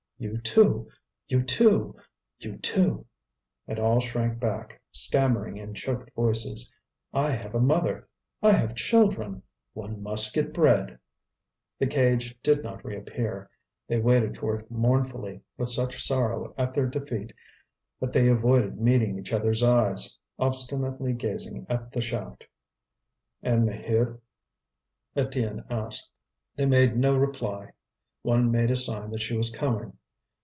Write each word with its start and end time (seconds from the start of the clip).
"You 0.23 0.37
too! 0.37 0.87
you 1.29 1.41
too! 1.41 1.95
you 2.37 2.57
too!" 2.57 3.07
And 3.67 3.79
all 3.79 3.99
shrank 3.99 4.39
back, 4.39 4.79
stammering 4.91 5.57
in 5.57 5.73
choked 5.73 6.13
voices: 6.13 6.71
"I 7.11 7.31
have 7.31 7.55
a 7.55 7.59
mother." 7.59 8.07
"I 8.39 8.51
have 8.51 8.75
children." 8.75 9.41
"One 9.73 10.03
must 10.03 10.35
get 10.35 10.53
bread." 10.53 10.99
The 11.79 11.87
cage 11.87 12.39
did 12.43 12.61
not 12.63 12.85
reappear; 12.85 13.49
they 13.87 13.97
waited 13.97 14.37
for 14.37 14.59
it 14.59 14.69
mournfully, 14.69 15.41
with 15.57 15.69
such 15.69 16.03
sorrow 16.05 16.53
at 16.55 16.75
their 16.75 16.85
defeat 16.85 17.33
that 17.99 18.13
they 18.13 18.27
avoided 18.29 18.79
meeting 18.79 19.17
each 19.17 19.33
other's 19.33 19.63
eyes, 19.63 20.19
obstinately 20.37 21.13
gazing 21.13 21.65
at 21.67 21.91
the 21.93 21.99
shaft. 22.01 22.43
"And 23.41 23.65
Maheude?" 23.67 24.21
Étienne 25.17 25.65
asked. 25.71 26.11
They 26.57 26.67
made 26.67 26.95
no 26.95 27.17
reply. 27.17 27.71
One 28.21 28.51
made 28.51 28.69
a 28.69 28.75
sign 28.75 29.09
that 29.09 29.21
she 29.23 29.35
was 29.35 29.49
coming. 29.49 29.97